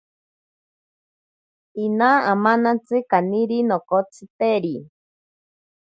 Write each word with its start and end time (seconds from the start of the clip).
Ina 1.83 2.09
amanantsi 2.31 2.97
kaniri 3.09 3.57
nokotsiteri. 3.69 4.75